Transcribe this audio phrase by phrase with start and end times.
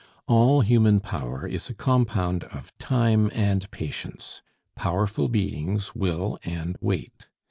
[0.25, 4.41] All human power is a compound of time and patience.
[4.75, 7.27] Powerful beings will and wait.